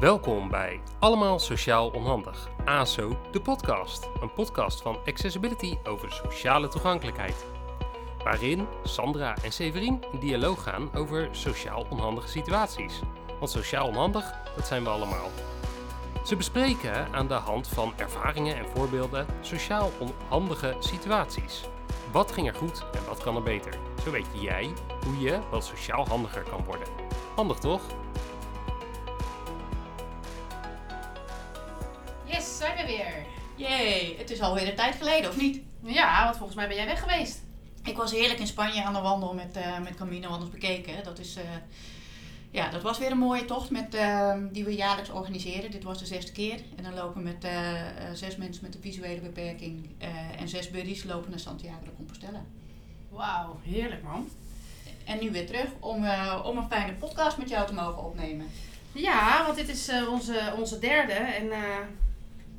Welkom 0.00 0.48
bij 0.48 0.80
Allemaal 0.98 1.38
Sociaal 1.38 1.88
Onhandig, 1.88 2.48
ASO, 2.64 3.18
de 3.32 3.40
podcast. 3.40 4.08
Een 4.20 4.32
podcast 4.32 4.82
van 4.82 4.98
Accessibility 5.06 5.76
over 5.84 6.12
sociale 6.12 6.68
toegankelijkheid. 6.68 7.46
Waarin 8.24 8.66
Sandra 8.84 9.36
en 9.42 9.52
Severin 9.52 10.04
in 10.12 10.18
dialoog 10.18 10.62
gaan 10.62 10.94
over 10.94 11.28
sociaal 11.30 11.86
onhandige 11.90 12.28
situaties. 12.28 13.00
Want 13.38 13.50
sociaal 13.50 13.88
onhandig, 13.88 14.32
dat 14.56 14.66
zijn 14.66 14.82
we 14.82 14.88
allemaal. 14.88 15.30
Ze 16.24 16.36
bespreken 16.36 17.12
aan 17.12 17.28
de 17.28 17.34
hand 17.34 17.68
van 17.68 17.92
ervaringen 17.96 18.56
en 18.56 18.66
voorbeelden 18.74 19.26
sociaal 19.40 19.90
onhandige 19.98 20.76
situaties. 20.78 21.64
Wat 22.12 22.32
ging 22.32 22.48
er 22.48 22.54
goed 22.54 22.84
en 22.92 23.06
wat 23.06 23.22
kan 23.22 23.36
er 23.36 23.42
beter? 23.42 23.78
Zo 24.04 24.10
weet 24.10 24.28
jij 24.40 24.72
hoe 25.04 25.18
je 25.20 25.38
wat 25.50 25.64
sociaal 25.64 26.06
handiger 26.08 26.42
kan 26.42 26.64
worden. 26.64 26.88
Handig 27.34 27.58
toch? 27.58 27.82
Jee, 33.56 34.16
het 34.18 34.30
is 34.30 34.40
alweer 34.40 34.68
een 34.68 34.74
tijd 34.74 34.94
geleden, 34.94 35.30
of 35.30 35.36
niet? 35.36 35.60
Ja, 35.82 36.24
want 36.24 36.36
volgens 36.36 36.56
mij 36.56 36.68
ben 36.68 36.76
jij 36.76 36.86
weg 36.86 37.00
geweest. 37.00 37.42
Ik 37.82 37.96
was 37.96 38.10
heerlijk 38.10 38.40
in 38.40 38.46
Spanje 38.46 38.82
aan 38.82 38.92
de 38.92 39.00
wandel 39.00 39.34
met, 39.34 39.56
eh 39.56 39.78
met 39.78 39.94
Camino 39.94 40.28
Wandels 40.28 40.50
bekeken. 40.50 41.04
Dat, 41.04 41.18
is, 41.18 41.36
eh, 41.36 41.42
ja, 42.50 42.70
dat 42.70 42.82
was 42.82 42.98
weer 42.98 43.10
een 43.10 43.18
mooie 43.18 43.44
tocht 43.44 43.70
met, 43.70 43.94
eh, 43.94 44.36
die 44.52 44.64
we 44.64 44.74
jaarlijks 44.74 45.10
organiseren. 45.10 45.70
Dit 45.70 45.82
was 45.82 45.98
de 45.98 46.06
zesde 46.06 46.32
keer. 46.32 46.60
En 46.76 46.82
dan 46.82 46.94
lopen 46.94 47.22
met 47.22 47.44
eh, 47.44 47.72
zes 48.14 48.36
mensen 48.36 48.64
met 48.64 48.74
een 48.74 48.80
visuele 48.80 49.20
beperking 49.20 49.90
en 50.38 50.48
zes 50.48 50.70
buddies 50.70 51.04
lopen 51.04 51.30
naar 51.30 51.38
Santiago 51.38 51.84
de 51.84 51.94
Compostela. 51.96 52.44
Wauw, 53.08 53.60
heerlijk 53.62 54.02
man. 54.02 54.28
En 55.04 55.18
nu 55.20 55.30
weer 55.30 55.46
terug 55.46 55.68
om, 55.80 56.06
om 56.44 56.56
een 56.56 56.68
fijne 56.70 56.92
podcast 56.92 57.38
met 57.38 57.48
jou 57.48 57.66
te 57.66 57.74
mogen 57.74 58.04
opnemen. 58.04 58.46
Ja, 58.92 59.44
want 59.44 59.56
dit 59.56 59.68
is 59.68 59.90
onze, 60.08 60.54
onze 60.56 60.78
derde. 60.78 61.12
En 61.12 61.50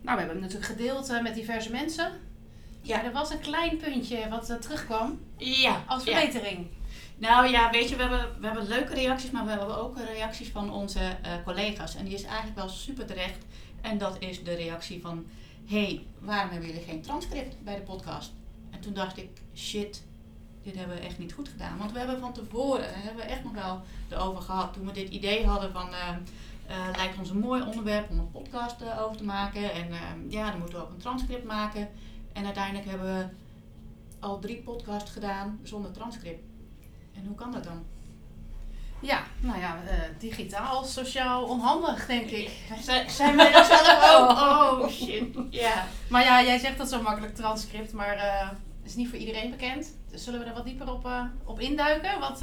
nou, 0.02 0.18
we 0.18 0.24
hebben 0.24 0.30
hem 0.30 0.40
natuurlijk 0.40 0.66
gedeeld 0.66 1.10
eh, 1.10 1.22
met 1.22 1.36
diverse 1.36 1.72
mensen. 1.72 2.12
Ja, 2.82 3.04
er 3.04 3.12
was 3.12 3.30
een 3.30 3.40
klein 3.40 3.78
puntje 3.78 4.30
wat 4.30 4.50
eh, 4.50 4.56
terugkwam 4.56 5.20
Ja, 5.38 5.84
als 5.88 6.04
ja. 6.04 6.18
verbetering. 6.18 6.68
Nou 7.18 7.50
ja, 7.50 7.70
weet 7.70 7.90
je, 7.90 7.96
we 7.96 8.02
hebben, 8.02 8.40
we 8.40 8.46
hebben 8.46 8.68
leuke 8.68 8.94
reacties, 8.94 9.32
maar 9.32 9.44
we 9.44 9.50
hebben 9.50 9.78
ook 9.78 9.98
reacties 9.98 10.50
van 10.50 10.72
onze 10.74 11.00
eh, 11.00 11.32
collega's. 11.46 11.96
En 11.96 12.06
die 12.06 12.14
is 12.14 12.24
eigenlijk 12.24 12.56
wel 12.56 12.70
super 12.70 13.06
terecht. 13.06 13.46
En 13.82 13.98
dat 13.98 14.16
is 14.20 14.44
de 14.44 14.54
reactie 14.54 15.02
van, 15.02 15.26
hé, 15.66 15.84
hey, 15.84 16.06
waarom 16.20 16.50
hebben 16.50 16.68
jullie 16.70 16.84
geen 16.84 17.02
transcript 17.02 17.64
bij 17.64 17.76
de 17.76 17.82
podcast? 17.82 18.32
En 18.72 18.80
toen 18.80 18.94
dacht 18.94 19.18
ik, 19.18 19.30
shit, 19.56 20.04
dit 20.64 20.76
hebben 20.76 20.96
we 20.96 21.02
echt 21.02 21.20
niet 21.20 21.34
goed 21.34 21.50
gedaan. 21.50 21.78
Want 21.78 21.92
we 21.92 21.98
hebben 21.98 22.20
van 22.20 22.34
tevoren, 22.34 22.82
daar 22.82 23.04
hebben 23.04 23.26
we 23.26 23.32
echt 23.32 23.44
nog 23.44 23.54
wel 23.54 23.82
erover 24.10 24.42
gehad, 24.42 24.74
toen 24.74 24.86
we 24.86 24.92
dit 24.92 25.10
idee 25.10 25.46
hadden 25.46 25.72
van, 25.72 25.90
eh, 26.68 26.76
lijkt 26.96 27.18
ons 27.18 27.30
een 27.30 27.40
mooi 27.40 27.62
onderwerp 27.62 28.10
om 28.10 28.20
een 28.20 28.32
podcast 28.32 28.82
eh, 28.82 29.02
over 29.04 29.18
te 29.18 29.24
maken. 29.24 29.72
En 29.74 29.92
eh, 29.92 30.00
ja, 30.30 30.50
dan 30.50 30.60
moeten 30.60 30.78
we 30.78 30.84
ook 30.86 30.92
een 30.92 30.98
transcript 30.98 31.44
maken. 31.46 31.90
En 32.34 32.46
uiteindelijk 32.46 32.86
hebben 32.90 33.18
we 33.18 33.26
al 34.20 34.40
drie 34.40 34.58
podcasts 34.58 35.12
gedaan 35.12 35.60
zonder 35.64 35.92
transcript. 35.92 36.44
En 37.16 37.26
hoe 37.26 37.36
kan 37.36 37.52
dat 37.52 37.64
dan? 37.64 37.84
Ja, 39.00 39.24
nou 39.40 39.60
ja, 39.60 39.78
eh, 39.88 40.00
digitaal, 40.20 40.84
sociaal, 40.84 41.44
onhandig 41.46 42.06
denk 42.06 42.30
ik. 42.30 42.50
Z- 42.88 43.16
Zijn 43.16 43.36
wij 43.36 43.52
dat 43.52 43.66
zelf 43.66 44.16
ook? 44.16 44.30
Oh 44.30 44.90
shit. 44.90 45.36
Ja. 45.50 45.86
Maar 46.10 46.24
ja, 46.24 46.44
jij 46.44 46.58
zegt 46.60 46.78
dat 46.78 46.90
zo 46.90 47.02
makkelijk 47.02 47.36
transcript, 47.36 47.94
maar 47.94 48.54
is 48.84 48.96
niet 48.96 49.10
voor 49.10 49.18
iedereen 49.18 49.50
bekend. 49.50 49.96
Dus 50.12 50.24
zullen 50.24 50.40
we 50.40 50.46
er 50.46 50.54
wat 50.54 50.66
dieper 50.66 50.92
op, 50.92 51.10
op 51.44 51.60
induiken? 51.60 52.20
Wat, 52.20 52.40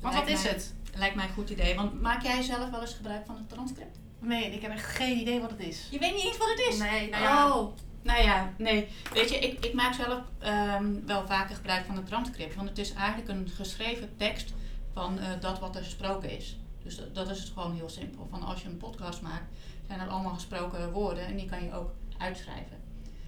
wat 0.00 0.12
Lijkt 0.12 0.28
is 0.28 0.42
het? 0.42 0.74
Lijkt 0.96 1.14
mij 1.14 1.24
een 1.24 1.34
goed 1.34 1.50
idee. 1.50 1.74
Want 1.74 2.00
maak 2.00 2.22
jij 2.22 2.42
zelf 2.42 2.70
wel 2.70 2.80
eens 2.80 2.94
gebruik 2.94 3.26
van 3.26 3.36
het 3.36 3.48
transcript? 3.48 3.98
Nee, 4.18 4.52
ik 4.54 4.62
heb 4.62 4.70
echt 4.70 4.84
geen 4.84 5.18
idee 5.18 5.40
wat 5.40 5.50
het 5.50 5.60
is. 5.60 5.88
Je 5.90 5.98
weet 5.98 6.14
niet 6.14 6.24
eens 6.24 6.36
wat 6.36 6.48
het 6.48 6.66
is? 6.68 6.78
Nee, 6.78 7.10
nou 7.10 7.22
ja. 7.22 7.58
Oh. 7.58 7.72
Nou 8.02 8.22
ja, 8.22 8.52
nee. 8.58 8.88
Weet 9.12 9.30
je, 9.30 9.38
ik, 9.38 9.64
ik 9.64 9.74
maak 9.74 9.94
zelf 9.94 10.20
ehm, 10.38 10.92
wel 11.06 11.26
vaker 11.26 11.56
gebruik 11.56 11.84
van 11.86 11.96
het 11.96 12.06
transcript. 12.06 12.54
Want 12.54 12.68
het 12.68 12.78
is 12.78 12.92
eigenlijk 12.92 13.28
een 13.28 13.48
geschreven 13.48 14.16
tekst 14.16 14.52
van 14.92 15.18
eh, 15.18 15.28
dat 15.40 15.58
wat 15.58 15.76
er 15.76 15.84
gesproken 15.84 16.30
is. 16.30 16.56
Dus 16.82 16.96
dat, 16.96 17.14
dat 17.14 17.30
is 17.30 17.38
het 17.38 17.48
gewoon 17.48 17.74
heel 17.74 17.88
simpel. 17.88 18.26
Van 18.30 18.42
als 18.42 18.62
je 18.62 18.68
een 18.68 18.76
podcast 18.76 19.22
maakt, 19.22 19.52
zijn 19.86 20.00
er 20.00 20.08
allemaal 20.08 20.34
gesproken 20.34 20.92
woorden 20.92 21.26
en 21.26 21.36
die 21.36 21.46
kan 21.46 21.64
je 21.64 21.74
ook 21.74 21.90
uitschrijven. 22.18 22.76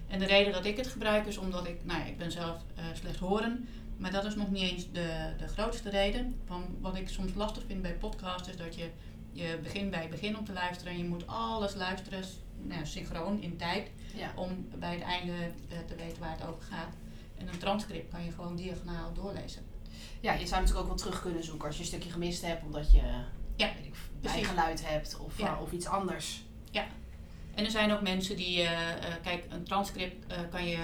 En 0.07 0.19
de 0.19 0.25
reden 0.25 0.53
dat 0.53 0.65
ik 0.65 0.77
het 0.77 0.87
gebruik 0.87 1.25
is 1.25 1.37
omdat 1.37 1.67
ik, 1.67 1.85
nou 1.85 1.99
ja, 1.99 2.05
ik 2.05 2.17
ben 2.17 2.31
zelf 2.31 2.57
eh 2.75 2.83
slecht 2.93 3.19
horen. 3.19 3.67
Maar 3.99 4.11
dat 4.11 4.25
is 4.25 4.35
nog 4.35 4.49
niet 4.51 4.71
eens 4.71 4.91
de, 4.91 5.33
de 5.37 5.47
grootste 5.47 5.89
reden. 5.89 6.39
Van 6.45 6.65
wat 6.81 6.95
ik 6.95 7.09
soms 7.09 7.33
lastig 7.33 7.63
vind 7.67 7.81
bij 7.81 7.93
podcasts 7.95 8.49
is 8.49 8.57
dat 8.57 8.75
je, 8.75 8.89
je 9.31 9.59
begint 9.63 9.89
bij 9.89 10.01
het 10.01 10.09
begin 10.09 10.37
om 10.37 10.45
te 10.45 10.53
luisteren. 10.53 10.93
En 10.93 10.97
je 10.99 11.05
moet 11.05 11.27
alles 11.27 11.75
luisteren, 11.75 12.23
nou, 12.61 12.79
ja, 12.79 12.85
synchroon 12.85 13.41
in 13.41 13.57
tijd 13.57 13.91
Ja. 14.15 14.31
om 14.35 14.67
bij 14.79 14.93
het 14.93 15.03
einde 15.03 15.33
eh, 15.69 15.77
te 15.87 15.95
weten 15.95 16.19
waar 16.19 16.31
het 16.39 16.47
over 16.47 16.61
gaat. 16.63 16.93
En 17.37 17.47
een 17.47 17.57
transcript 17.57 18.11
kan 18.11 18.23
je 18.25 18.31
gewoon 18.31 18.55
diagonaal 18.55 19.13
doorlezen. 19.13 19.61
Ja, 20.19 20.33
je 20.33 20.47
zou 20.47 20.61
natuurlijk 20.61 20.79
ook 20.79 20.87
wel 20.87 20.95
terug 21.05 21.21
kunnen 21.21 21.43
zoeken 21.43 21.67
als 21.67 21.75
je 21.75 21.81
een 21.81 21.87
stukje 21.87 22.11
gemist 22.11 22.41
hebt, 22.45 22.63
omdat 22.63 22.91
je 22.91 23.01
Ja, 23.55 23.67
weet 23.75 23.85
ik, 23.85 23.95
precies. 24.19 24.39
bijgeluid 24.41 24.87
hebt 24.89 25.17
of, 25.19 25.37
Ja. 25.37 25.55
eh, 25.55 25.61
of 25.61 25.71
iets 25.71 25.85
anders. 25.85 26.43
En 27.55 27.65
er 27.65 27.71
zijn 27.71 27.91
ook 27.91 28.01
mensen 28.01 28.35
die, 28.35 28.61
eh, 28.61 29.13
kijk, 29.23 29.45
een 29.49 29.63
transcript 29.63 30.25
kan 30.49 30.65
je 30.67 30.77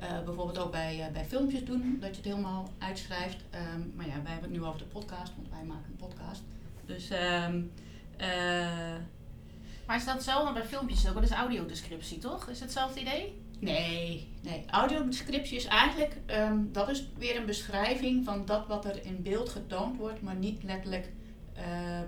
eh, 0.00 0.24
bijvoorbeeld 0.24 0.58
ook 0.58 0.70
bij, 0.70 1.00
eh, 1.00 1.12
bij 1.12 1.24
filmpjes 1.24 1.64
doen, 1.64 1.96
dat 2.00 2.10
je 2.10 2.16
het 2.16 2.24
helemaal 2.24 2.72
uitschrijft. 2.78 3.36
Ehm, 3.50 3.80
maar 3.94 4.06
ja, 4.06 4.22
wij 4.22 4.32
hebben 4.32 4.50
het 4.50 4.60
nu 4.60 4.64
over 4.66 4.78
de 4.78 4.84
podcast, 4.84 5.32
want 5.36 5.48
wij 5.48 5.62
maken 5.64 5.90
een 5.90 6.08
podcast. 6.08 6.42
Dus, 6.86 7.10
ehm, 7.10 7.62
eh, 8.16 8.96
Maar 9.86 9.98
is 9.98 10.04
dat 10.04 10.14
hetzelfde 10.14 10.52
bij 10.52 10.64
filmpjes 10.64 11.08
ook? 11.08 11.14
Dat 11.14 11.22
is 11.22 11.30
audiodescriptie, 11.30 12.18
toch? 12.18 12.40
Is 12.40 12.48
het 12.48 12.58
hetzelfde 12.60 13.00
idee? 13.00 13.38
nee, 13.58 14.28
nee. 14.42 14.64
Audiodescriptie 14.70 15.56
is 15.56 15.64
eigenlijk, 15.64 16.16
ehm, 16.26 16.58
dat 16.72 16.88
is 16.88 17.08
weer 17.18 17.36
een 17.36 17.46
beschrijving 17.46 18.24
van 18.24 18.46
dat 18.46 18.66
wat 18.66 18.84
er 18.84 19.04
in 19.04 19.22
beeld 19.22 19.48
getoond 19.48 19.96
wordt, 19.96 20.22
maar 20.22 20.34
niet 20.34 20.62
letterlijk 20.62 21.12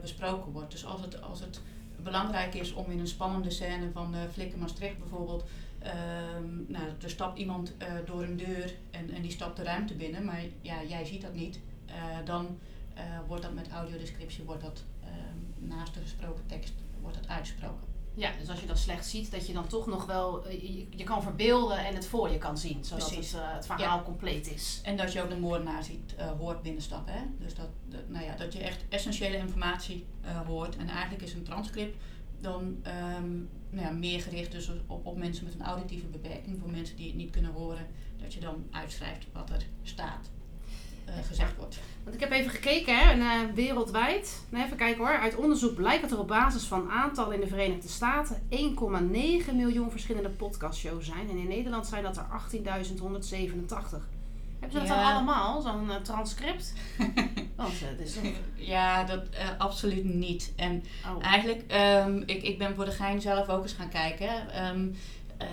besproken 0.00 0.53
wordt. 0.53 0.70
Dus 0.70 0.84
als 0.84 1.00
het, 1.00 1.22
als 1.22 1.41
het 1.41 1.60
belangrijk 2.03 2.54
is 2.54 2.72
om 2.72 2.91
in 2.91 2.98
een 2.98 3.06
spannende 3.06 3.50
scène 3.50 3.91
van 3.92 4.14
uh, 4.14 4.20
Flikker 4.32 4.59
Maastricht 4.59 4.98
bijvoorbeeld, 4.98 5.44
ehm, 5.84 6.72
nou, 6.72 6.84
er 7.03 7.10
stapt 7.10 7.38
iemand 7.38 7.76
eh, 7.76 7.93
door 8.04 8.22
een 8.22 8.37
deur 8.37 8.75
en, 8.91 9.10
en 9.10 9.22
die 9.22 9.31
stapt 9.31 9.56
de 9.56 9.62
ruimte 9.62 9.94
binnen, 9.94 10.25
maar 10.25 10.43
ja, 10.60 10.82
jij 10.82 11.04
ziet 11.04 11.22
dat 11.22 11.34
niet, 11.34 11.60
eh, 11.87 11.94
dan 12.25 12.59
eh, 12.94 13.04
wordt 13.26 13.43
dat 13.43 13.54
met 13.54 13.70
audiodescriptie, 13.70 14.44
wordt 14.44 14.62
dat 14.62 14.84
ehm, 15.04 15.69
naast 15.69 15.94
de 15.94 16.00
gesproken 16.00 16.47
tekst, 16.47 16.72
wordt 17.00 17.16
dat 17.16 17.28
uitgesproken. 17.28 17.91
Ja, 18.15 18.31
dus 18.38 18.48
als 18.48 18.60
je 18.60 18.66
dat 18.66 18.78
slecht 18.78 19.06
ziet, 19.06 19.31
dat 19.31 19.47
je 19.47 19.53
dan 19.53 19.66
toch 19.66 19.87
nog 19.87 20.06
wel, 20.06 20.48
je, 20.48 20.87
je 20.91 21.04
kan 21.04 21.22
verbeelden 21.22 21.84
en 21.84 21.94
het 21.94 22.06
voor 22.06 22.31
je 22.31 22.38
kan 22.38 22.59
zien. 22.59 22.84
Zodat 22.84 23.10
het, 23.10 23.34
het 23.37 23.66
verhaal 23.66 24.03
compleet 24.03 24.50
is. 24.54 24.81
En 24.84 24.97
dat 24.97 25.12
je 25.12 25.22
ook 25.22 25.28
de 25.28 25.38
moordenaar 25.38 25.84
ziet, 25.84 26.15
hoort 26.38 26.62
binnenstappen. 26.62 27.12
Hè? 27.12 27.21
Dus 27.38 27.54
dat, 27.54 27.69
dat, 27.88 28.09
nou 28.09 28.25
ja, 28.25 28.37
dat 28.37 28.53
je 28.53 28.59
echt 28.59 28.84
essentiële 28.88 29.37
informatie 29.37 30.06
hoort. 30.47 30.76
En 30.76 30.88
eigenlijk 30.88 31.22
is 31.22 31.34
een 31.34 31.42
transcript 31.42 31.97
dan 32.42 32.76
ehm, 32.82 33.30
nou 33.70 33.86
ja, 33.86 33.91
meer 33.91 34.20
gericht 34.20 34.53
dus 34.53 34.70
op, 34.86 35.06
op 35.06 35.16
mensen 35.16 35.44
met 35.44 35.54
een 35.54 35.62
auditieve 35.62 36.06
beperking. 36.06 36.58
Voor 36.60 36.70
mensen 36.70 36.97
die 36.97 37.06
het 37.06 37.16
niet 37.16 37.30
kunnen 37.30 37.53
horen. 37.53 37.86
Dat 38.22 38.34
je 38.34 38.41
dan 38.41 38.64
uitschrijft 38.70 39.26
wat 39.32 39.50
er 39.50 39.66
staat, 39.82 40.30
eh, 41.04 41.14
gezegd 41.26 41.56
wordt. 41.56 41.78
Want 42.03 42.14
ik 42.14 42.20
heb 42.20 42.30
even 42.30 42.50
gekeken, 42.50 42.98
hè, 42.98 43.10
en, 43.10 43.54
wereldwijd. 43.54 44.44
Even 44.53 44.76
kijken 44.76 45.04
hoor. 45.04 45.19
Uit 45.19 45.36
onderzoek 45.36 45.75
blijkt 45.75 46.03
dat 46.03 46.10
er 46.10 46.19
op 46.19 46.28
basis 46.28 46.64
van 46.64 46.91
aantallen 46.91 47.34
in 47.34 47.41
de 47.41 47.47
Verenigde 47.47 47.88
Staten 47.88 48.42
1,9 48.48 49.56
miljoen 49.56 49.91
verschillende 49.91 50.30
podcastshows 50.30 51.06
zijn. 51.06 51.30
En 51.30 51.36
in 51.36 51.48
Nederland 51.48 51.86
zijn 51.86 52.03
dat 52.03 52.16
er 52.16 52.26
18.187. 52.30 54.09
Hebben 54.62 54.80
ze 54.80 54.86
dat 54.86 54.96
Ja. 54.96 55.02
dan 55.02 55.12
allemaal, 55.12 55.60
zo'n 55.60 55.90
eh, 55.90 55.96
transcript? 55.96 56.72
Want 57.56 57.72
eh, 57.82 57.88
het 57.88 58.00
is 58.00 58.14
toch... 58.14 58.22
Ja, 58.54 59.04
dat 59.04 59.28
eh, 59.28 59.48
absoluut 59.58 60.04
niet. 60.04 60.52
En 60.56 60.82
Oh. 61.06 61.24
Eigenlijk, 61.24 61.64
ehm, 61.66 62.22
ik, 62.26 62.42
ik 62.42 62.59
ben 62.59 62.74
voor 62.74 62.84
de 62.84 62.91
gein 62.91 63.20
zelf 63.20 63.48
ook 63.48 63.62
eens 63.62 63.72
gaan 63.72 63.88
kijken. 63.88 64.50
Ehm, 64.50 64.88
eh, 65.38 65.48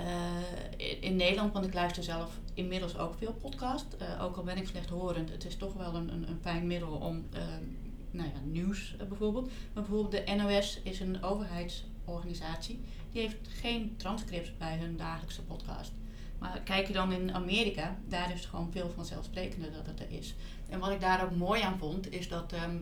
in, 1.01 1.15
Nederland, 1.15 1.53
want 1.53 1.65
ik 1.65 1.73
luister 1.73 2.03
zelf 2.03 2.31
inmiddels 2.53 2.97
ook 2.97 3.13
veel 3.17 3.33
podcast. 3.33 3.85
ook 4.21 4.35
al 4.38 4.44
ben 4.44 4.57
ik 4.57 4.67
slechthorend, 4.67 5.31
het 5.31 5.45
is 5.45 5.55
toch 5.57 5.73
wel 5.73 5.95
een, 5.95 6.13
een, 6.13 6.29
een 6.29 6.39
fijn 6.41 6.67
middel 6.67 6.91
om 6.91 7.25
ehm, 7.33 7.63
nou 8.12 8.27
ja, 8.29 8.39
nieuws 8.44 8.95
bijvoorbeeld. 9.09 9.45
Maar 9.45 9.83
bijvoorbeeld 9.83 10.25
de 10.27 10.33
NOS 10.35 10.79
is 10.83 11.00
een 11.00 11.23
overheidsorganisatie. 11.23 12.83
Die 13.12 13.21
heeft 13.21 13.47
geen 13.47 13.94
transcripts 13.97 14.57
bij 14.57 14.77
hun 14.77 14.97
dagelijkse 14.97 15.44
podcast. 15.44 15.91
Maar 16.39 16.62
kijk 16.63 16.88
je 16.88 16.94
dan 16.94 17.12
in 17.12 17.33
Amerika, 17.33 17.97
daar 18.07 18.33
is 18.33 18.39
het 18.39 18.50
gewoon 18.50 18.71
veel 18.71 18.91
vanzelfsprekender 18.95 19.71
dat 19.71 19.86
het 19.86 20.00
er 20.00 20.09
is. 20.09 20.36
En 20.69 20.80
wat 20.80 20.91
ik 20.91 21.01
daar 21.01 21.24
ook 21.24 21.36
mooi 21.36 21.62
aan 21.62 21.77
vond, 21.77 22.12
is 22.12 22.27
dat 22.27 22.53
ehm, 22.53 22.75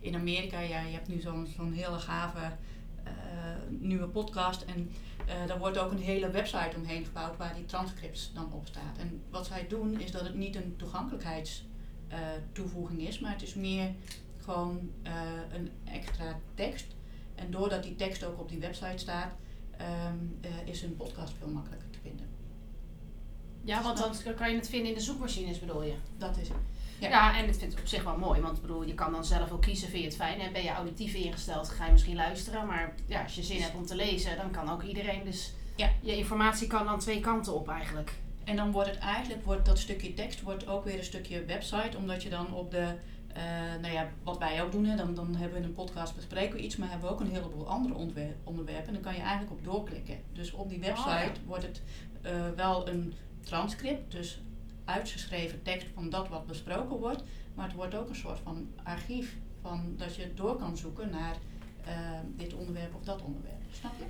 in 0.00 0.14
Amerika, 0.14 0.60
ja, 0.60 0.80
je 0.80 0.92
hebt 0.92 1.08
nu 1.08 1.20
zo'n 1.20 1.72
hele 1.72 1.98
gave 1.98 2.52
eh, 3.04 3.12
nieuwe 3.68 4.06
podcast. 4.06 4.62
En 4.62 4.90
eh, 5.26 5.46
daar 5.46 5.58
wordt 5.58 5.78
ook 5.78 5.90
een 5.90 5.98
hele 5.98 6.30
website 6.30 6.76
omheen 6.76 7.04
gebouwd 7.04 7.36
waar 7.36 7.54
die 7.54 7.64
transcripts 7.64 8.30
dan 8.34 8.52
op 8.52 8.66
staat. 8.66 8.98
En 8.98 9.22
wat 9.30 9.46
zij 9.46 9.66
doen 9.68 10.00
is 10.00 10.10
dat 10.10 10.22
het 10.22 10.34
niet 10.34 10.56
een 10.56 10.74
toegankelijkheidstoevoeging 10.76 13.00
is, 13.00 13.18
maar 13.18 13.32
het 13.32 13.42
is 13.42 13.54
meer 13.54 13.90
gewoon 14.44 14.90
eh, 15.02 15.12
een 15.52 15.70
extra 15.84 16.38
tekst 16.54 16.86
En 17.34 17.50
doordat 17.50 17.82
die 17.82 17.96
tekst 17.96 18.24
ook 18.24 18.40
op 18.40 18.48
die 18.48 18.58
website 18.58 18.98
staat, 18.98 19.32
ehm, 19.76 20.16
eh, 20.40 20.50
is 20.64 20.80
hun 20.80 20.96
podcast 20.96 21.34
veel 21.38 21.48
makkelijker. 21.48 21.88
Ja, 23.64 23.82
want 23.82 23.98
dan 23.98 24.34
kan 24.36 24.50
je 24.50 24.56
het 24.56 24.68
vinden 24.68 24.88
in 24.88 24.94
de 24.94 25.00
zoekmachines 25.00 25.58
bedoel 25.60 25.82
je? 25.82 25.94
Dat 26.18 26.36
is 26.36 26.48
het. 26.48 26.56
Ja, 27.00 27.08
Ja. 27.08 27.36
en 27.38 27.46
dat 27.46 27.56
vind 27.56 27.72
ik 27.72 27.78
op 27.78 27.86
zich 27.86 28.04
wel 28.04 28.18
mooi. 28.18 28.40
Want 28.40 28.60
bedoel, 28.60 28.82
je 28.84 28.94
kan 28.94 29.12
dan 29.12 29.24
zelf 29.24 29.50
ook 29.52 29.62
kiezen, 29.62 29.88
vind 29.88 30.00
je 30.02 30.08
het 30.08 30.16
fijn. 30.16 30.40
En 30.40 30.52
ben 30.52 30.62
je 30.62 30.70
auditief 30.70 31.14
ingesteld, 31.14 31.68
ga 31.68 31.86
je 31.86 31.92
misschien 31.92 32.16
luisteren. 32.16 32.66
Maar 32.66 32.94
ja, 33.06 33.22
als 33.22 33.34
je 33.34 33.42
zin 33.42 33.60
hebt 33.62 33.74
om 33.74 33.86
te 33.86 33.94
lezen, 33.96 34.36
dan 34.36 34.50
kan 34.50 34.70
ook 34.70 34.82
iedereen. 34.82 35.24
Dus 35.24 35.52
Ja. 35.76 35.90
je 36.00 36.16
informatie 36.16 36.66
kan 36.66 36.84
dan 36.86 36.98
twee 36.98 37.20
kanten 37.20 37.54
op 37.54 37.68
eigenlijk. 37.68 38.12
En 38.44 38.56
dan 38.56 38.70
wordt 38.72 38.90
het 38.90 38.98
eigenlijk, 38.98 39.44
wordt 39.44 39.66
dat 39.66 39.78
stukje 39.78 40.14
tekst 40.14 40.42
wordt 40.42 40.66
ook 40.66 40.84
weer 40.84 40.98
een 40.98 41.04
stukje 41.04 41.44
website, 41.44 41.96
omdat 41.96 42.22
je 42.22 42.28
dan 42.28 42.54
op 42.54 42.70
de, 42.70 42.94
eh, 43.34 43.42
nou 43.80 43.92
ja, 43.94 44.08
wat 44.22 44.38
wij 44.38 44.62
ook 44.62 44.72
doen, 44.72 44.84
hè, 44.84 44.96
dan, 44.96 45.14
dan 45.14 45.34
hebben 45.34 45.52
we 45.52 45.58
in 45.58 45.64
een 45.68 45.74
podcast 45.74 46.14
bespreken 46.14 46.56
we 46.56 46.62
iets, 46.62 46.76
maar 46.76 46.90
hebben 46.90 47.08
we 47.08 47.14
ook 47.14 47.20
een 47.20 47.30
heleboel 47.30 47.68
andere 47.68 47.94
onderwerpen. 48.44 48.86
En 48.86 48.92
dan 48.92 49.02
kan 49.02 49.14
je 49.14 49.20
eigenlijk 49.20 49.50
op 49.50 49.64
doorklikken. 49.64 50.18
Dus 50.32 50.52
op 50.52 50.68
die 50.68 50.80
website 50.80 51.08
Oh, 51.08 51.14
ja. 51.20 51.30
wordt 51.46 51.62
het 51.64 51.82
eh, 52.22 52.32
wel 52.56 52.88
een 52.88 53.14
transcript, 53.44 54.12
dus 54.12 54.40
uitgeschreven 54.84 55.62
tekst 55.62 55.86
van 55.94 56.10
dat 56.10 56.28
wat 56.28 56.46
besproken 56.46 56.96
wordt, 56.96 57.22
maar 57.54 57.66
het 57.66 57.74
wordt 57.74 57.94
ook 57.94 58.08
een 58.08 58.14
soort 58.14 58.40
van 58.42 58.68
archief 58.82 59.36
van 59.62 59.94
dat 59.96 60.16
je 60.16 60.34
door 60.34 60.56
kan 60.56 60.76
zoeken 60.76 61.10
naar 61.10 61.36
eh, 61.84 61.94
dit 62.36 62.54
onderwerp 62.54 62.94
of 62.94 63.04
dat 63.04 63.22
onderwerp. 63.22 63.60
Snap 63.70 63.92
je? 63.98 64.04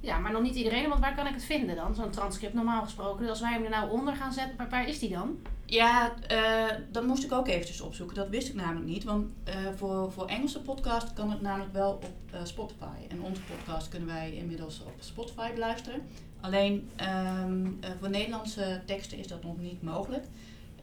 Ja, 0.00 0.18
maar 0.18 0.32
nog 0.32 0.42
niet 0.42 0.54
iedereen. 0.54 0.88
Want 0.88 1.00
waar 1.00 1.14
kan 1.14 1.26
ik 1.26 1.34
het 1.34 1.44
vinden 1.44 1.76
dan? 1.76 1.94
Zo'n 1.94 2.10
transcript 2.10 2.54
normaal 2.54 2.82
gesproken. 2.82 3.20
Dus 3.20 3.28
als 3.28 3.40
wij 3.40 3.52
hem 3.52 3.64
er 3.64 3.70
nou 3.70 3.90
onder 3.90 4.14
gaan 4.14 4.32
zetten, 4.32 4.56
waar, 4.56 4.68
waar 4.68 4.88
is 4.88 4.98
die 4.98 5.10
dan? 5.10 5.38
Ja, 5.70 6.14
eh, 6.26 6.76
dat 6.90 7.04
moest 7.04 7.24
ik 7.24 7.32
ook 7.32 7.48
eventjes 7.48 7.80
opzoeken. 7.80 8.16
Dat 8.16 8.28
wist 8.28 8.48
ik 8.48 8.54
namelijk 8.54 8.86
niet. 8.86 9.04
Want 9.04 9.26
eh, 9.44 9.54
voor, 9.76 10.12
voor 10.12 10.26
Engelse 10.26 10.60
podcast 10.60 11.12
kan 11.12 11.30
het 11.30 11.40
namelijk 11.40 11.72
wel 11.72 11.92
op 11.92 12.04
eh, 12.30 12.40
Spotify. 12.44 12.96
En 13.08 13.22
onze 13.22 13.40
podcast 13.42 13.88
kunnen 13.88 14.08
wij 14.08 14.32
inmiddels 14.34 14.80
op 14.80 14.92
Spotify 14.98 15.52
beluisteren. 15.52 16.02
Alleen 16.40 16.90
ehm, 16.96 17.66
eh, 17.80 17.90
voor 17.98 18.10
Nederlandse 18.10 18.82
teksten 18.86 19.18
is 19.18 19.26
dat 19.26 19.42
nog 19.42 19.58
niet 19.58 19.82
mogelijk. 19.82 20.24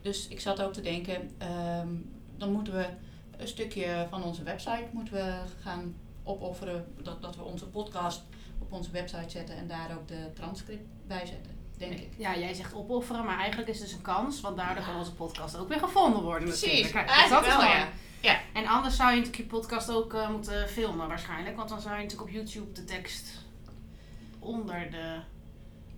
Dus 0.01 0.27
ik 0.27 0.39
zat 0.39 0.61
ook 0.61 0.73
te 0.73 0.81
denken, 0.81 1.31
ehm, 1.37 1.87
dan 2.37 2.51
moeten 2.51 2.73
we 2.73 2.85
een 3.37 3.47
stukje 3.47 4.07
van 4.09 4.23
onze 4.23 4.43
website 4.43 4.87
moeten 4.91 5.13
we 5.13 5.33
gaan 5.61 5.95
opofferen. 6.23 6.85
Dat, 7.01 7.21
dat 7.21 7.35
we 7.35 7.43
onze 7.43 7.67
podcast 7.67 8.21
op 8.59 8.71
onze 8.71 8.91
website 8.91 9.29
zetten 9.29 9.55
en 9.55 9.67
daar 9.67 9.97
ook 9.97 10.07
de 10.07 10.29
transcript 10.33 10.87
bij 11.07 11.25
zetten, 11.25 11.51
denk 11.77 11.93
ik. 11.93 12.09
Ja, 12.17 12.37
jij 12.37 12.53
zegt 12.53 12.73
opofferen, 12.73 13.25
maar 13.25 13.37
eigenlijk 13.37 13.69
is 13.69 13.79
het 13.79 13.87
dus 13.87 13.95
een 13.97 14.01
kans. 14.01 14.41
Want 14.41 14.57
daardoor 14.57 14.85
kan 14.85 14.95
onze 14.95 15.13
podcast 15.13 15.57
ook 15.57 15.67
weer 15.67 15.79
gevonden 15.79 16.21
worden. 16.21 16.47
Precies. 16.47 16.91
Kijk, 16.91 17.07
dus 17.07 17.29
dat 17.29 17.41
is 17.41 17.47
wel, 17.47 17.59
gewoon- 17.59 17.75
ja. 17.75 17.87
Ja. 18.21 18.39
En 18.53 18.65
anders 18.67 18.95
zou 18.95 19.09
je 19.09 19.15
natuurlijk 19.17 19.37
je 19.51 19.57
podcast 19.57 19.91
ook 19.91 20.13
eh, 20.13 20.29
moeten 20.29 20.69
filmen 20.69 21.07
waarschijnlijk. 21.07 21.55
Want 21.55 21.69
dan 21.69 21.81
zou 21.81 21.95
je 21.95 22.01
natuurlijk 22.03 22.29
op 22.29 22.35
YouTube 22.35 22.71
de 22.71 22.83
tekst 22.83 23.45
onder 24.39 24.91
de... 24.91 25.19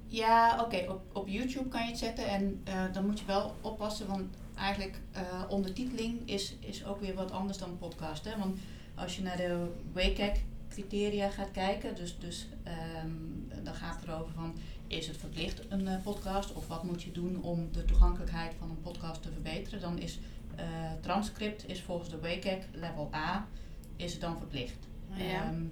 Ja, 0.06 0.62
oké. 0.64 0.86
Op, 0.90 1.02
op 1.18 1.28
YouTube 1.28 1.68
kan 1.70 1.84
je 1.84 1.90
het 1.90 1.98
zetten 2.00 2.28
en 2.28 2.62
eh, 2.64 2.84
dan 2.94 3.06
moet 3.06 3.20
je 3.20 3.26
wel 3.26 3.56
oppassen, 3.62 4.08
want 4.08 4.36
eigenlijk 4.56 5.00
eh, 5.12 5.22
ondertiteling 5.50 6.20
is, 6.30 6.56
is 6.60 6.86
ook 6.86 7.00
weer 7.02 7.14
wat 7.16 7.32
anders 7.32 7.58
dan 7.58 7.78
podcast. 7.78 8.26
Hè? 8.26 8.38
Want 8.38 8.60
als 8.96 9.16
je 9.16 9.22
naar 9.22 9.38
de 9.38 9.68
WCAG 9.94 10.38
criteria 10.70 11.30
gaat 11.30 11.52
kijken, 11.52 11.96
dus, 11.96 12.20
dus 12.20 12.48
ehm, 12.64 13.64
dan 13.64 13.74
gaat 13.74 13.96
het 14.00 14.08
erover 14.10 14.34
van 14.36 14.54
is 14.90 15.08
het 15.08 15.18
verplicht 15.18 15.62
een 15.70 15.88
eh, 15.88 16.02
podcast 16.04 16.54
of 16.54 16.68
wat 16.68 16.84
moet 16.84 17.04
je 17.04 17.12
doen 17.12 17.44
om 17.44 17.72
de 17.72 17.86
toegankelijkheid 17.86 18.54
van 18.60 18.70
een 18.70 18.82
podcast 18.82 19.22
te 19.22 19.32
verbeteren, 19.32 19.82
dan 19.82 19.98
is 19.98 20.20
eh, 20.56 20.66
transcript 21.02 21.70
is 21.70 21.82
volgens 21.82 22.10
de 22.10 22.20
WCAG 22.20 22.60
level 22.72 23.10
A 23.14 23.48
is 23.96 24.12
het 24.12 24.22
dan 24.22 24.38
verplicht. 24.38 24.88
Ja. 25.14 25.44
Ehm, 25.44 25.64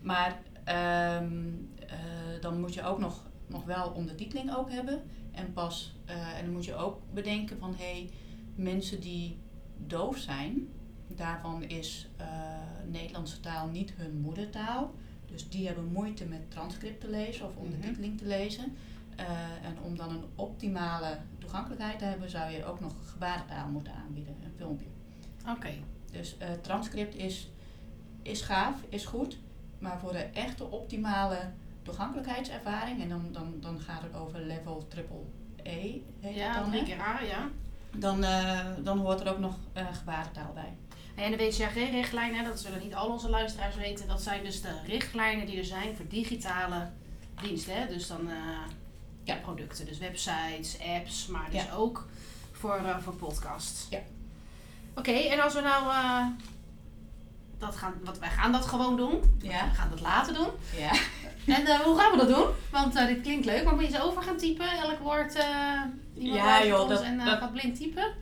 maar 0.00 0.42
ehm, 0.64 1.48
eh, 1.86 2.40
dan 2.40 2.60
moet 2.60 2.74
je 2.74 2.82
ook 2.82 2.98
nog, 2.98 3.26
nog 3.46 3.64
wel 3.64 3.90
ondertiteling 3.90 4.56
ook 4.56 4.70
hebben. 4.70 5.02
En 5.30 5.52
pas, 5.52 5.94
en 6.04 6.44
dan 6.44 6.52
moet 6.52 6.64
je 6.64 6.74
ook 6.74 6.98
bedenken 7.14 7.58
van 7.58 7.74
hé, 7.76 7.92
hey, 7.92 8.10
mensen 8.54 9.00
die 9.00 9.38
doof 9.76 10.16
zijn, 10.16 10.68
daarvan 11.06 11.62
is 11.62 12.08
Nederlandse 12.86 13.40
taal 13.40 13.68
niet 13.68 13.92
hun 13.96 14.20
moedertaal. 14.20 14.94
Dus 15.32 15.48
die 15.48 15.66
hebben 15.66 15.92
moeite 15.92 16.24
met 16.24 16.50
transcript 16.50 17.00
te 17.00 17.08
lezen 17.10 17.46
of 17.46 17.56
ondertiteling 17.56 18.18
te 18.18 18.26
lezen. 18.26 18.76
Eh, 19.16 19.26
en 19.62 19.76
om 19.82 19.96
dan 19.96 20.10
een 20.10 20.24
optimale 20.34 21.18
toegankelijkheid 21.38 21.98
te 21.98 22.04
hebben, 22.04 22.30
zou 22.30 22.50
je 22.50 22.64
ook 22.64 22.80
nog 22.80 22.92
gebarentaal 23.10 23.68
moeten 23.68 23.92
aanbieden, 23.94 24.34
een 24.44 24.52
filmpje. 24.56 24.86
Oké. 25.48 25.70
Dus 26.12 26.36
eh, 26.38 26.48
transcript 26.60 27.14
is, 27.14 27.50
is 28.22 28.40
gaaf, 28.42 28.76
is 28.88 29.04
goed. 29.06 29.38
Maar 29.78 29.98
voor 29.98 30.12
de 30.12 30.18
echte 30.18 30.64
optimale 30.64 31.38
toegankelijkheidservaring, 31.82 33.02
en 33.02 33.08
dan, 33.08 33.28
dan, 33.32 33.54
dan 33.60 33.80
gaat 33.80 34.02
het 34.02 34.14
over 34.14 34.40
level 34.40 34.86
triple 34.88 35.22
E, 35.62 36.00
heet 36.20 36.34
Ja, 36.34 36.46
het 36.52 36.60
dan, 36.60 36.70
drie 36.70 36.80
hè? 36.80 36.86
keer 36.86 37.00
A, 37.00 37.20
ja. 37.20 37.48
dan, 37.96 38.24
eh, 38.24 38.66
dan 38.82 38.98
hoort 38.98 39.20
er 39.20 39.30
ook 39.32 39.38
nog 39.38 39.56
gebarentaal 39.92 40.52
bij. 40.54 40.76
En 41.14 41.30
de 41.30 41.36
WCAG-richtlijnen, 41.36 42.44
dat 42.44 42.60
zullen 42.60 42.80
niet 42.82 42.94
al 42.94 43.08
onze 43.08 43.28
luisteraars 43.30 43.76
weten, 43.76 44.08
dat 44.08 44.22
zijn 44.22 44.44
dus 44.44 44.62
de 44.62 44.74
richtlijnen 44.86 45.46
die 45.46 45.58
er 45.58 45.64
zijn 45.64 45.96
voor 45.96 46.08
digitale 46.08 46.88
diensten. 47.42 47.74
Hè? 47.74 47.86
Dus 47.86 48.06
dan 48.06 48.30
eh, 48.30 48.36
ja, 49.24 49.34
producten, 49.34 49.86
dus 49.86 49.98
websites, 49.98 50.76
apps, 50.96 51.26
maar 51.26 51.50
dus 51.50 51.62
Ja. 51.64 51.72
ook 51.74 52.08
voor, 52.52 52.76
eh, 52.76 52.98
voor 52.98 53.14
podcasts. 53.14 53.86
Ja. 53.90 53.98
Oké, 54.94 55.10
en 55.12 55.40
als 55.40 55.54
we 55.54 55.60
nou, 55.60 55.90
eh, 55.90 56.26
dat 57.58 57.76
gaan, 57.76 57.94
wat, 58.04 58.18
wij 58.18 58.28
gaan 58.30 58.52
dat 58.52 58.66
gewoon 58.66 58.96
doen, 58.96 59.38
Ja, 59.42 59.68
we 59.68 59.74
gaan 59.74 59.90
dat 59.90 60.00
laten 60.00 60.34
doen. 60.34 60.48
ja. 60.76 60.90
En 61.46 61.82
hoe 61.82 61.98
gaan 61.98 62.10
we 62.10 62.16
dat 62.16 62.28
doen? 62.36 62.46
Want 62.70 62.92
dit 62.94 63.20
klinkt 63.20 63.44
leuk, 63.46 63.64
maar 63.64 63.74
moet 63.74 63.82
je 63.86 63.88
eens 63.94 64.00
over 64.04 64.22
gaan 64.22 64.36
typen, 64.36 64.70
elk 64.70 64.98
woord, 64.98 65.34
eh 65.34 65.44
iemand 66.16 66.40
Ja, 66.42 66.64
joh, 66.64 66.80
ons 66.80 66.88
dat- 66.90 67.02
en 67.02 67.18
dat- 67.18 67.38
gaat 67.38 67.52
blind 67.52 67.76
typen? 67.76 68.14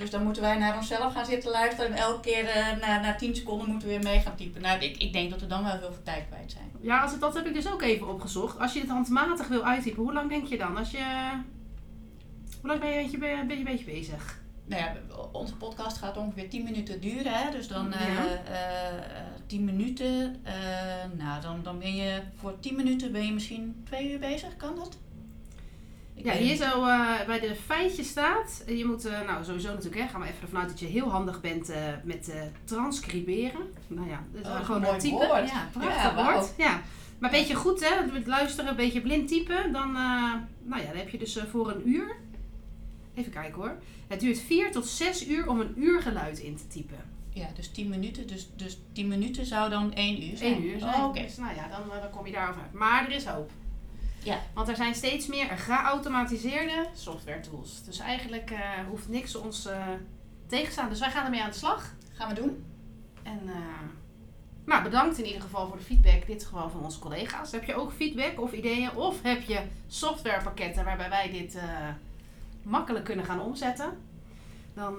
Dus 0.00 0.10
dan 0.10 0.22
moeten 0.22 0.42
wij 0.42 0.58
naar 0.58 0.76
onszelf 0.76 1.12
gaan 1.12 1.24
zitten 1.26 1.50
luisteren 1.50 1.90
en 1.92 1.98
elke 1.98 2.20
keer 2.20 2.46
eh, 2.48 2.66
na, 2.80 3.00
na 3.00 3.14
10 3.14 3.36
seconden 3.36 3.68
moeten 3.70 3.88
we 3.88 3.94
weer 3.94 4.02
mee 4.04 4.20
gaan 4.20 4.36
typen. 4.36 4.62
Nou, 4.62 4.80
ik, 4.80 4.96
ik 4.96 5.12
denk 5.12 5.30
dat 5.30 5.40
we 5.40 5.46
dan 5.46 5.62
wel 5.64 5.72
heel 5.78 5.92
veel 5.92 6.02
tijd 6.02 6.26
kwijt 6.28 6.52
zijn. 6.52 6.70
Ja, 6.80 7.00
als 7.02 7.10
het, 7.10 7.20
dat 7.20 7.34
heb 7.34 7.46
ik 7.46 7.54
dus 7.54 7.72
ook 7.72 7.82
even 7.82 8.08
opgezocht. 8.08 8.58
Als 8.58 8.72
je 8.72 8.80
het 8.80 8.88
handmatig 8.88 9.48
wil 9.48 9.64
uittypen, 9.64 10.02
hoe 10.02 10.12
lang 10.12 10.28
denk 10.28 10.46
je 10.46 10.58
dan? 10.58 10.76
Als 10.76 10.90
je, 10.90 11.04
hoe 12.60 12.68
lang 12.68 12.80
ben 12.80 12.88
je 12.88 12.96
een 12.96 13.02
beetje, 13.02 13.18
be- 13.18 13.44
ben 13.46 13.48
je 13.58 13.64
een 13.64 13.64
beetje 13.76 13.84
bezig? 13.84 14.38
Nou 14.66 14.82
ja, 14.82 14.92
onze 15.32 15.56
podcast 15.56 15.96
gaat 15.98 16.16
ongeveer 16.16 16.48
10 16.48 16.64
minuten 16.64 17.00
duren. 17.00 17.32
Hè? 17.32 17.50
Dus 17.50 17.68
dan 17.68 17.92
eh 17.92 18.00
Ja. 18.14 18.24
eh, 18.24 18.86
eh, 18.96 19.24
10 19.46 19.64
minuten. 19.64 20.36
eh, 20.42 20.54
nou, 21.18 21.40
dan, 21.40 21.60
dan 21.62 21.78
ben 21.78 21.94
je 21.96 22.20
voor 22.36 22.60
10 22.60 22.76
minuten 22.76 23.12
ben 23.12 23.26
je 23.26 23.32
misschien 23.32 23.82
twee 23.84 24.12
uur 24.12 24.18
bezig. 24.18 24.56
Kan 24.56 24.74
dat? 24.76 24.98
Ja, 26.24 26.32
hier 26.32 26.56
zo 26.56 26.84
eh, 26.84 27.26
bij 27.26 27.40
de 27.40 27.54
feitjes 27.66 28.08
staat. 28.08 28.62
eh, 28.66 28.78
Je 28.78 28.84
moet, 28.84 29.04
eh, 29.04 29.20
nou 29.26 29.44
sowieso 29.44 29.68
natuurlijk, 29.68 30.02
hè, 30.02 30.08
gaan 30.08 30.20
we 30.20 30.26
even 30.26 30.42
ervan 30.42 30.60
uit 30.60 30.68
dat 30.68 30.80
je 30.80 30.86
heel 30.86 31.08
handig 31.10 31.40
bent 31.40 31.72
met 32.04 32.32
transcriberen. 32.64 33.60
Nou 33.86 34.08
ja, 34.08 34.24
dus 34.32 34.46
Oh, 34.46 34.64
gewoon 34.64 34.84
een 34.84 34.98
typen. 34.98 35.26
woord. 35.28 35.50
Ja, 35.50 35.68
prachtig 35.72 36.02
Ja, 36.02 36.32
woord. 36.32 36.52
Ja. 36.56 36.80
Maar 37.18 37.32
een 37.32 37.38
beetje 37.40 37.54
goed, 37.54 37.88
hè? 37.88 38.12
Met 38.12 38.26
luisteren, 38.26 38.70
een 38.70 38.76
beetje 38.76 39.00
blind 39.00 39.28
typen. 39.28 39.72
Dan, 39.72 39.92
nou 39.92 40.80
ja, 40.82 40.86
dan 40.88 40.96
heb 40.96 41.08
je 41.08 41.18
dus 41.18 41.38
voor 41.50 41.70
een 41.70 41.88
uur. 41.88 42.16
Even 43.14 43.32
kijken 43.32 43.54
hoor. 43.54 43.76
Het 44.08 44.20
duurt 44.20 44.38
4 44.38 44.72
tot 44.72 44.86
6 44.86 45.28
uur 45.28 45.48
om 45.48 45.60
een 45.60 45.72
uur 45.76 46.02
geluid 46.02 46.38
in 46.38 46.56
te 46.56 46.66
typen. 46.66 46.96
Ja, 47.32 47.46
dus 47.54 47.68
10 47.68 47.88
minuten. 47.88 48.26
Dus, 48.26 48.48
dus 48.56 48.78
10 48.92 49.08
minuten 49.08 49.46
zou 49.46 49.70
dan 49.70 49.92
1 49.94 50.22
uur 50.30 50.36
zijn. 50.36 50.52
1 50.54 50.64
uur 50.64 50.78
zijn. 50.78 50.94
Oh, 50.94 51.04
Oké. 51.04 51.22
Dus 51.22 51.36
nou 51.36 51.54
ja, 51.54 51.68
dan, 51.68 52.00
dan 52.00 52.10
kom 52.10 52.26
je 52.26 52.32
daarover 52.32 52.62
uit. 52.62 52.72
Maar 52.72 53.04
er 53.06 53.12
is 53.14 53.24
hoop. 53.24 53.50
Ja. 54.22 54.38
Want 54.54 54.68
er 54.68 54.76
zijn 54.76 54.94
steeds 54.94 55.26
meer 55.26 55.46
geautomatiseerde 55.46 56.86
software 56.94 57.40
tools. 57.40 57.84
Dus 57.84 57.98
eigenlijk 57.98 58.50
eh, 58.50 58.60
hoeft 58.88 59.08
niks 59.08 59.34
ons 59.34 59.66
eh 59.66 59.86
tegen 60.46 60.66
te 60.66 60.72
staan. 60.72 60.88
Dus 60.88 61.00
wij 61.00 61.10
gaan 61.10 61.24
ermee 61.24 61.42
aan 61.42 61.50
de 61.50 61.56
slag. 61.56 61.94
Gaan 62.12 62.28
we 62.28 62.34
doen? 62.34 62.64
En 63.22 63.40
eh, 63.46 63.54
nou, 64.64 64.82
bedankt 64.82 65.18
in 65.18 65.26
ieder 65.26 65.40
geval 65.40 65.68
voor 65.68 65.76
de 65.76 65.82
feedback. 65.82 66.26
Dit 66.26 66.44
gewoon 66.44 66.70
van 66.70 66.84
onze 66.84 66.98
collega's. 66.98 67.52
Heb 67.52 67.64
je 67.64 67.74
ook 67.74 67.92
feedback 67.92 68.40
of 68.40 68.52
ideeën? 68.52 68.96
Of 68.96 69.22
heb 69.22 69.42
je 69.42 69.62
softwarepakketten 69.86 70.84
waarbij 70.84 71.08
wij 71.08 71.30
dit 71.30 71.58
makkelijk 72.62 73.04
kunnen 73.04 73.24
gaan 73.24 73.40
omzetten? 73.40 73.98
Dan, 74.74 74.96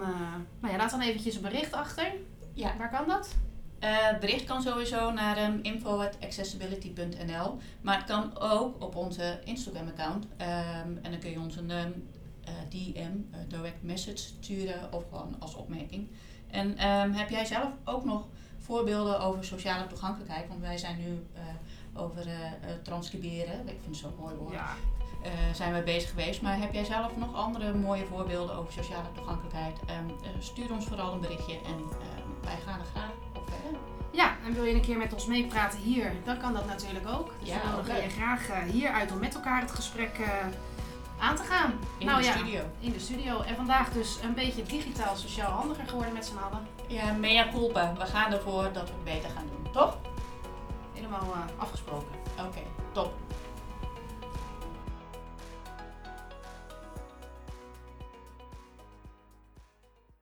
nou 0.60 0.74
ja, 0.74 0.78
laat 0.78 0.92
dan 0.92 1.01
eventjes 1.01 1.36
een 1.36 1.42
bericht 1.42 1.74
achter. 1.74 2.13
Ja. 2.54 2.78
Waar 2.78 2.90
kan 2.90 3.08
dat? 3.08 3.36
Eh, 3.81 3.89
het 4.07 4.19
bericht 4.19 4.43
kan 4.43 4.61
sowieso 4.61 5.11
naar 5.11 5.43
um, 5.43 5.59
info.accessibility.nl. 5.61 7.57
Maar 7.81 7.95
het 7.97 8.05
kan 8.05 8.39
ook 8.39 8.83
op 8.83 8.95
onze 8.95 9.39
Instagram-account. 9.43 10.25
Ehm, 10.38 10.97
en 11.01 11.11
dan 11.11 11.19
kun 11.19 11.29
je 11.31 11.39
ons 11.39 11.55
een 11.55 11.71
ehm, 11.71 11.91
eh, 12.43 12.53
DM, 12.69 13.11
eh, 13.31 13.39
direct 13.47 13.83
message, 13.83 14.17
sturen 14.17 14.93
of 14.93 15.03
gewoon 15.09 15.35
als 15.39 15.55
opmerking. 15.55 16.07
En 16.51 16.77
ehm, 16.77 17.11
heb 17.11 17.29
jij 17.29 17.45
zelf 17.45 17.69
ook 17.85 18.05
nog 18.05 18.27
voorbeelden 18.59 19.19
over 19.19 19.45
sociale 19.45 19.88
toegankelijkheid? 19.88 20.47
Want 20.47 20.61
wij 20.61 20.77
zijn 20.77 20.97
nu 20.97 21.27
over 21.93 22.25
transcriberen, 22.83 23.59
ik 23.59 23.79
vind 23.83 23.85
het 23.85 23.95
zo'n 23.95 24.13
mooi 24.19 24.35
woord, 24.35 24.53
Ja. 24.53 24.75
zijn 25.53 25.73
we 25.73 25.81
bezig 25.81 26.09
geweest. 26.09 26.41
Maar 26.41 26.59
heb 26.59 26.73
jij 26.73 26.85
zelf 26.85 27.17
nog 27.17 27.35
andere 27.35 27.73
mooie 27.73 28.05
voorbeelden 28.05 28.55
over 28.55 28.73
sociale 28.73 29.11
toegankelijkheid? 29.15 29.79
Ehm, 29.88 30.09
stuur 30.39 30.71
ons 30.71 30.85
vooral 30.85 31.13
een 31.13 31.21
berichtje 31.21 31.53
en 31.53 31.79
ehm, 31.79 32.43
wij 32.43 32.57
gaan 32.65 32.79
er 32.79 32.85
graag. 32.85 33.30
Ja, 34.12 34.36
en 34.46 34.53
wil 34.53 34.63
je 34.63 34.74
een 34.74 34.81
keer 34.81 34.98
met 34.98 35.13
ons 35.13 35.25
meepraten 35.25 35.79
hier, 35.79 36.12
dan 36.24 36.38
kan 36.38 36.53
dat 36.53 36.65
natuurlijk 36.65 37.08
ook. 37.08 37.34
Dus 37.39 37.50
Ja, 37.50 37.62
we 37.62 37.75
nodigen 37.75 38.03
je 38.03 38.10
graag 38.10 38.50
eh, 38.50 38.58
hier 38.58 38.91
uit 38.91 39.12
om 39.12 39.20
met 39.20 39.36
elkaar 39.36 39.62
het 39.62 39.72
gesprek 39.72 40.17
eh, 40.20 40.27
aan 41.20 41.36
te 41.36 41.43
gaan. 41.43 41.74
In 41.98 42.05
nou 42.05 42.20
de 42.20 42.25
ja, 42.25 42.31
studio. 42.31 42.62
in 42.79 42.91
de 42.91 43.00
studio. 43.00 43.41
En 43.41 43.55
vandaag 43.55 43.89
dus 43.89 44.20
een 44.24 44.34
beetje 44.34 44.63
digitaal 44.63 45.15
sociaal 45.15 45.51
handiger 45.51 45.88
geworden 45.88 46.13
met 46.13 46.25
z'n 46.25 46.38
allen. 46.38 46.67
Ja, 46.88 47.12
mea 47.12 47.48
culpa. 47.51 47.93
We 47.98 48.05
gaan 48.05 48.34
ervoor 48.34 48.70
dat 48.74 48.84
we 48.84 48.93
het 48.93 49.03
beter 49.03 49.29
gaan 49.29 49.46
doen. 49.48 49.72
Toch? 49.72 49.98
Helemaal 50.93 51.34
eh, 51.34 51.62
afgesproken. 51.62 52.15
Oké. 52.39 52.62